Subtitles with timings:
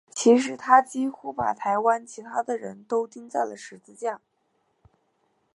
[0.15, 4.19] 其实他几乎把台湾其他的人都钉上了十字架。